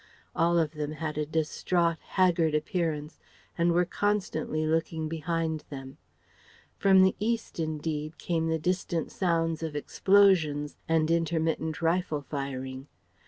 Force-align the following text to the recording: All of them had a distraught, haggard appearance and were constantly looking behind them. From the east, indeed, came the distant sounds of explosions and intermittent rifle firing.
All 0.35 0.57
of 0.57 0.71
them 0.71 0.93
had 0.93 1.15
a 1.19 1.27
distraught, 1.27 1.99
haggard 2.01 2.55
appearance 2.55 3.19
and 3.55 3.71
were 3.71 3.85
constantly 3.85 4.65
looking 4.65 5.07
behind 5.07 5.63
them. 5.69 5.99
From 6.79 7.03
the 7.03 7.15
east, 7.19 7.59
indeed, 7.59 8.17
came 8.17 8.47
the 8.47 8.57
distant 8.57 9.11
sounds 9.11 9.61
of 9.61 9.75
explosions 9.75 10.75
and 10.89 11.11
intermittent 11.11 11.83
rifle 11.83 12.21
firing. 12.23 12.87